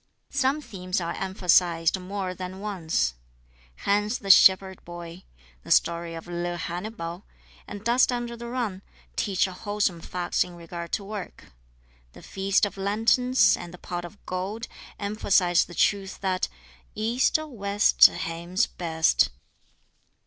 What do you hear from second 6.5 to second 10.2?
Hannibal," and "Dust under the Rug," teach wholesome